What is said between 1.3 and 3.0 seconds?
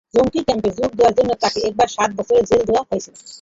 তাঁকে একবার সাত বছরের জেল দেওয়া